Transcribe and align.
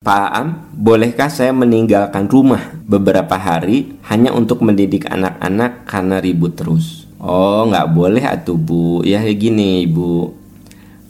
Pak 0.00 0.32
Am, 0.32 0.72
bolehkah 0.72 1.28
saya 1.28 1.52
meninggalkan 1.52 2.24
rumah 2.24 2.72
beberapa 2.88 3.36
hari 3.36 4.00
hanya 4.08 4.32
untuk 4.32 4.64
mendidik 4.64 5.04
anak-anak 5.04 5.84
karena 5.84 6.24
ribut 6.24 6.56
terus? 6.56 7.04
Oh, 7.20 7.68
nggak 7.68 7.92
boleh 7.92 8.24
atuh 8.24 8.56
bu. 8.56 9.04
Ya 9.04 9.20
gini 9.28 9.84
ibu, 9.84 10.32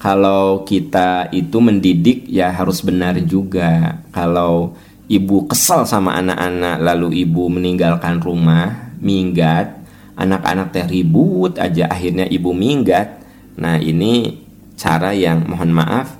kalau 0.03 0.67
kita 0.67 1.31
itu 1.31 1.63
mendidik 1.63 2.27
ya 2.27 2.51
harus 2.51 2.83
benar 2.83 3.15
juga. 3.23 4.03
Kalau 4.11 4.75
ibu 5.07 5.47
kesal 5.47 5.87
sama 5.87 6.19
anak-anak 6.19 6.83
lalu 6.83 7.23
ibu 7.23 7.47
meninggalkan 7.47 8.19
rumah, 8.19 8.91
minggat, 8.99 9.71
anak-anak 10.19 10.75
teh 10.75 10.91
ribut 10.91 11.63
aja 11.63 11.87
akhirnya 11.87 12.27
ibu 12.27 12.51
minggat. 12.51 13.23
Nah 13.55 13.79
ini 13.79 14.35
cara 14.75 15.15
yang 15.15 15.47
mohon 15.47 15.71
maaf, 15.71 16.19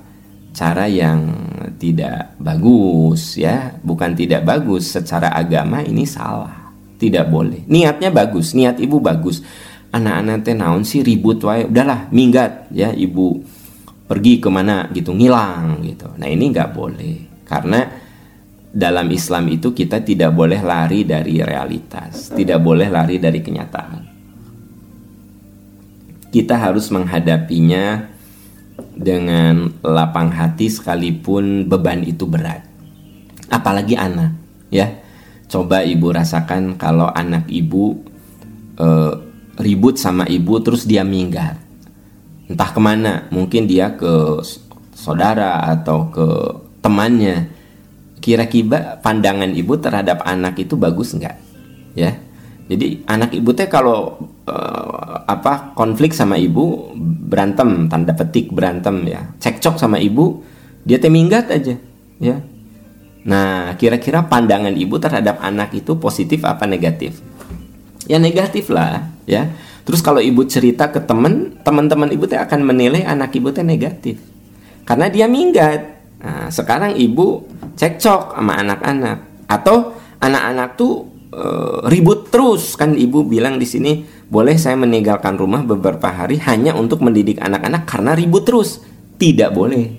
cara 0.55 0.87
yang 0.87 1.50
tidak 1.81 2.37
bagus 2.37 3.41
ya. 3.41 3.73
Bukan 3.81 4.13
tidak 4.13 4.45
bagus 4.45 4.93
secara 4.93 5.33
agama 5.33 5.81
ini 5.81 6.05
salah. 6.05 6.69
Tidak 7.01 7.25
boleh. 7.25 7.65
Niatnya 7.65 8.13
bagus 8.13 8.53
niat 8.53 8.77
ibu 8.77 9.01
bagus. 9.01 9.41
Anak-anak 9.89 10.45
teh 10.45 10.53
naon 10.53 10.85
sih 10.85 11.01
ribut 11.01 11.41
wae. 11.41 11.65
Udahlah 11.65 12.13
minggat 12.13 12.69
ya. 12.69 12.93
Ibu 12.93 13.41
pergi 14.05 14.37
ke 14.37 14.53
mana 14.53 14.85
gitu 14.93 15.09
ngilang 15.17 15.81
gitu. 15.81 16.13
Nah 16.21 16.29
ini 16.29 16.53
nggak 16.53 16.69
boleh. 16.69 17.15
Karena 17.49 17.81
dalam 18.71 19.09
Islam 19.09 19.49
itu 19.49 19.73
kita 19.73 20.05
tidak 20.05 20.37
boleh 20.37 20.61
lari 20.61 21.01
dari 21.01 21.41
realitas. 21.41 22.29
Tidak 22.29 22.61
boleh 22.61 22.87
lari 22.93 23.17
dari 23.17 23.41
kenyataan. 23.41 24.01
Kita 26.31 26.55
harus 26.55 26.87
menghadapinya 26.93 28.07
dengan 29.01 29.73
lapang 29.81 30.29
hati 30.29 30.69
sekalipun 30.69 31.65
beban 31.65 32.05
itu 32.05 32.29
berat. 32.29 32.61
Apalagi 33.49 33.97
anak, 33.97 34.37
ya. 34.69 35.01
Coba 35.51 35.83
ibu 35.83 36.15
rasakan 36.15 36.79
kalau 36.79 37.11
anak 37.11 37.51
ibu 37.51 37.99
e, 38.79 38.87
ribut 39.59 39.99
sama 39.99 40.23
ibu 40.23 40.63
terus 40.63 40.87
dia 40.87 41.03
minggat. 41.03 41.59
Entah 42.47 42.71
ke 42.71 42.79
mana, 42.79 43.27
mungkin 43.35 43.67
dia 43.67 43.91
ke 43.99 44.39
saudara 44.95 45.67
atau 45.75 46.07
ke 46.07 46.27
temannya. 46.79 47.51
Kira-kira 48.23 49.01
pandangan 49.03 49.51
ibu 49.51 49.75
terhadap 49.75 50.23
anak 50.23 50.55
itu 50.61 50.79
bagus 50.79 51.11
nggak? 51.11 51.35
Ya, 51.99 52.15
jadi 52.71 53.03
anak 53.03 53.35
ibu 53.35 53.51
teh 53.51 53.67
kalau 53.67 54.30
apa 55.31 55.71
konflik 55.71 56.11
sama 56.11 56.35
ibu 56.35 56.91
berantem 56.99 57.87
tanda 57.87 58.11
petik 58.11 58.51
berantem 58.51 59.07
ya 59.07 59.31
cekcok 59.39 59.79
sama 59.79 59.97
ibu 59.97 60.43
dia 60.83 60.97
teh 60.97 61.13
minggat 61.13 61.47
aja 61.53 61.77
ya. 62.19 62.37
Nah 63.21 63.77
kira-kira 63.77 64.25
pandangan 64.25 64.73
ibu 64.73 64.97
terhadap 64.97 65.39
anak 65.39 65.71
itu 65.77 65.95
positif 65.95 66.41
apa 66.43 66.65
negatif? 66.65 67.21
Ya 68.09 68.17
negatif 68.17 68.67
lah 68.73 69.07
ya. 69.29 69.47
Terus 69.81 70.05
kalau 70.05 70.21
ibu 70.21 70.45
cerita 70.45 70.93
ke 70.93 71.01
teman, 71.01 71.57
teman-teman 71.65 72.09
ibu 72.13 72.29
teh 72.29 72.37
akan 72.37 72.61
menilai 72.61 73.01
anak 73.01 73.33
ibu 73.33 73.49
teh 73.49 73.65
negatif 73.65 74.21
karena 74.85 75.09
dia 75.09 75.25
minggat. 75.29 76.03
Nah, 76.21 76.53
sekarang 76.53 76.97
ibu 77.01 77.45
cekcok 77.73 78.37
sama 78.37 78.53
anak-anak 78.61 79.49
atau 79.49 79.97
anak-anak 80.21 80.77
tuh 80.77 81.09
uh, 81.33 81.89
ribut 81.89 82.29
terus 82.29 82.77
kan 82.77 82.93
ibu 82.93 83.25
bilang 83.25 83.57
di 83.57 83.65
sini 83.65 84.05
boleh 84.31 84.55
saya 84.55 84.79
meninggalkan 84.79 85.35
rumah 85.35 85.59
beberapa 85.59 86.07
hari 86.07 86.39
hanya 86.47 86.71
untuk 86.71 87.03
mendidik 87.03 87.43
anak-anak 87.43 87.83
karena 87.83 88.15
ribut 88.15 88.47
terus? 88.47 88.79
Tidak 89.19 89.51
boleh. 89.51 89.91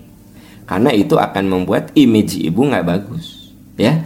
Karena 0.64 0.88
itu 0.88 1.20
akan 1.20 1.44
membuat 1.52 1.92
image 1.92 2.40
ibu 2.40 2.64
nggak 2.64 2.86
bagus 2.88 3.52
ya. 3.76 4.00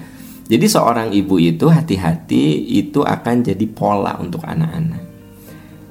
Jadi 0.47 0.67
seorang 0.67 1.15
ibu 1.15 1.39
itu 1.39 1.71
hati-hati 1.71 2.75
itu 2.75 3.07
akan 3.07 3.47
jadi 3.47 3.67
pola 3.71 4.19
untuk 4.19 4.43
anak-anak. 4.43 5.03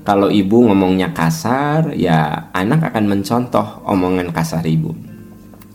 Kalau 0.03 0.28
ibu 0.28 0.67
ngomongnya 0.67 1.16
kasar 1.16 1.95
ya 1.95 2.51
anak 2.51 2.91
akan 2.91 3.07
mencontoh 3.07 3.88
omongan 3.88 4.35
kasar 4.35 4.68
ibu. 4.68 4.91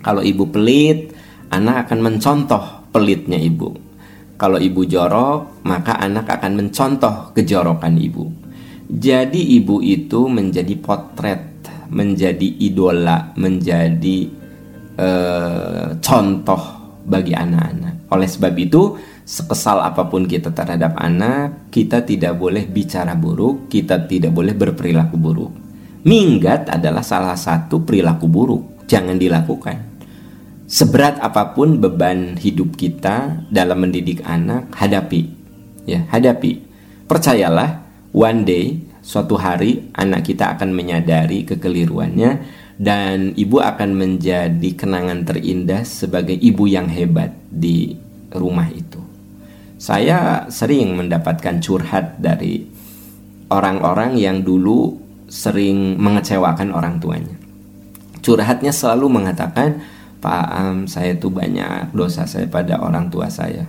Kalau 0.05 0.21
ibu 0.21 0.49
pelit 0.53 1.17
anak 1.49 1.89
akan 1.89 1.99
mencontoh 2.13 2.93
pelitnya 2.93 3.41
ibu. 3.41 3.73
Kalau 4.41 4.57
ibu 4.57 4.89
jorok, 4.89 5.61
maka 5.69 6.01
anak 6.01 6.25
akan 6.41 6.65
mencontoh 6.65 7.37
kejorokan 7.37 8.01
ibu. 8.01 8.33
Jadi 8.91 9.55
ibu 9.55 9.79
itu 9.79 10.27
menjadi 10.27 10.75
potret, 10.83 11.63
menjadi 11.95 12.49
idola, 12.59 13.31
menjadi 13.39 14.19
uh, 14.99 15.95
contoh 16.03 16.63
bagi 17.07 17.31
anak-anak. 17.31 18.11
Oleh 18.11 18.27
sebab 18.27 18.55
itu, 18.59 18.99
sekesal 19.23 19.79
apa 19.79 20.11
pun 20.11 20.27
kita 20.27 20.51
terhadap 20.51 20.99
anak, 20.99 21.71
kita 21.71 22.03
tidak 22.03 22.35
boleh 22.35 22.67
bicara 22.67 23.15
buruk, 23.15 23.71
kita 23.71 24.11
tidak 24.11 24.35
boleh 24.35 24.59
berperilaku 24.59 25.15
buruk. 25.15 25.53
Minggat 26.03 26.67
adalah 26.67 27.07
salah 27.07 27.39
satu 27.39 27.87
perilaku 27.87 28.27
buruk, 28.27 28.91
jangan 28.91 29.15
dilakukan. 29.15 29.87
Seberat 30.71 31.23
apa 31.23 31.55
pun 31.55 31.79
beban 31.79 32.39
hidup 32.39 32.75
kita 32.75 33.47
dalam 33.51 33.87
mendidik 33.87 34.23
anak, 34.27 34.71
hadapi. 34.75 35.31
Ya, 35.87 36.07
hadapi. 36.11 36.63
Percayalah, 37.11 37.80
one 38.11 38.47
day, 38.47 38.79
suatu 39.01 39.39
hari 39.41 39.91
anak 39.97 40.29
kita 40.29 40.57
akan 40.59 40.71
menyadari 40.75 41.47
kekeliruannya 41.49 42.31
dan 42.81 43.37
ibu 43.37 43.61
akan 43.61 43.93
menjadi 43.93 44.71
kenangan 44.73 45.29
terindah 45.29 45.85
sebagai 45.85 46.37
ibu 46.37 46.65
yang 46.65 46.89
hebat 46.89 47.37
di 47.53 47.93
rumah 48.33 48.69
itu. 48.73 49.01
Saya 49.81 50.49
sering 50.53 50.97
mendapatkan 50.97 51.61
curhat 51.61 52.21
dari 52.21 52.65
orang-orang 53.49 54.17
yang 54.21 54.45
dulu 54.45 54.97
sering 55.29 55.97
mengecewakan 55.97 56.73
orang 56.73 57.01
tuanya. 57.01 57.37
Curhatnya 58.21 58.73
selalu 58.73 59.09
mengatakan, 59.09 59.81
Pak 60.21 60.47
Am, 60.53 60.77
saya 60.85 61.17
tuh 61.17 61.33
banyak 61.33 61.97
dosa 61.97 62.29
saya 62.29 62.45
pada 62.45 62.77
orang 62.77 63.09
tua 63.09 63.33
saya. 63.33 63.65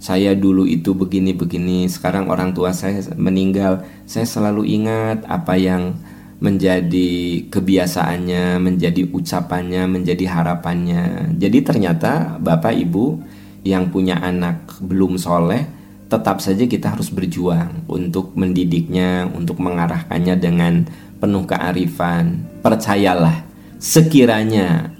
Saya 0.00 0.32
dulu 0.32 0.64
itu 0.64 0.96
begini-begini, 0.96 1.84
sekarang 1.84 2.32
orang 2.32 2.56
tua 2.56 2.72
saya 2.72 3.04
meninggal. 3.20 3.84
Saya 4.08 4.24
selalu 4.24 4.64
ingat 4.64 5.28
apa 5.28 5.60
yang 5.60 5.92
menjadi 6.40 7.44
kebiasaannya, 7.52 8.64
menjadi 8.64 9.12
ucapannya, 9.12 9.84
menjadi 9.84 10.24
harapannya. 10.24 11.36
Jadi 11.36 11.58
ternyata 11.60 12.40
Bapak 12.40 12.72
Ibu 12.72 13.20
yang 13.60 13.92
punya 13.92 14.16
anak 14.24 14.80
belum 14.80 15.20
soleh, 15.20 15.68
tetap 16.08 16.40
saja 16.40 16.64
kita 16.64 16.96
harus 16.96 17.12
berjuang 17.12 17.84
untuk 17.84 18.32
mendidiknya, 18.32 19.28
untuk 19.28 19.60
mengarahkannya 19.60 20.34
dengan 20.40 20.88
penuh 21.20 21.44
kearifan. 21.44 22.40
Percayalah, 22.64 23.44
sekiranya 23.76 24.96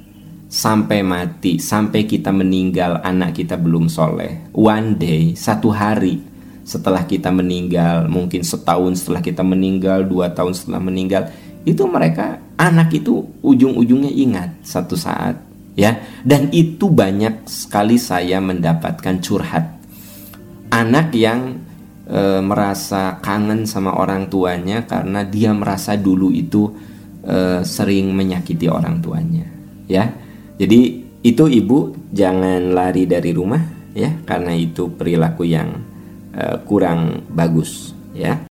sampai 0.51 1.07
mati, 1.07 1.63
sampai 1.63 2.11
kita 2.11 2.35
meninggal, 2.35 2.99
anak 3.07 3.39
kita 3.39 3.55
belum 3.55 3.87
soleh. 3.87 4.51
One 4.51 4.99
day, 4.99 5.39
satu 5.39 5.71
hari 5.71 6.19
setelah 6.67 7.07
kita 7.07 7.31
meninggal, 7.31 8.11
mungkin 8.11 8.43
setahun 8.43 9.07
setelah 9.07 9.23
kita 9.23 9.47
meninggal, 9.47 10.03
dua 10.11 10.35
tahun 10.35 10.59
setelah 10.59 10.83
meninggal, 10.83 11.31
itu 11.63 11.87
mereka 11.87 12.43
anak 12.59 12.91
itu 12.99 13.23
ujung-ujungnya 13.47 14.11
ingat 14.11 14.51
satu 14.67 14.99
saat, 14.99 15.39
ya. 15.79 16.03
Dan 16.27 16.51
itu 16.51 16.91
banyak 16.91 17.47
sekali 17.47 17.95
saya 17.95 18.43
mendapatkan 18.43 19.23
curhat 19.23 19.79
anak 20.71 21.15
yang 21.15 21.63
e, 22.07 22.43
merasa 22.43 23.19
kangen 23.23 23.67
sama 23.67 23.95
orang 23.99 24.31
tuanya 24.31 24.87
karena 24.87 25.27
dia 25.27 25.51
merasa 25.51 25.99
dulu 25.99 26.31
itu 26.31 26.71
e, 27.23 27.63
sering 27.67 28.15
menyakiti 28.15 28.71
orang 28.71 29.03
tuanya, 29.03 29.47
ya 29.91 30.20
jadi 30.61 30.81
itu 31.25 31.45
ibu 31.49 31.97
jangan 32.13 32.77
lari 32.77 33.09
dari 33.09 33.33
rumah 33.33 33.61
ya 33.97 34.13
karena 34.29 34.53
itu 34.53 34.93
perilaku 34.93 35.49
yang 35.49 35.81
uh, 36.37 36.61
kurang 36.69 37.25
bagus 37.33 37.97
ya. 38.13 38.45